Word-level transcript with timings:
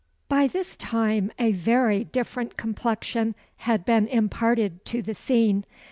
By 0.27 0.47
this 0.47 0.75
time 0.75 1.31
a 1.37 1.51
very 1.51 2.03
different 2.05 2.57
complexion 2.57 3.35
had 3.57 3.85
been 3.85 4.07
imparted 4.07 4.83
to 4.85 5.03
the 5.03 5.13
scene. 5.13 5.63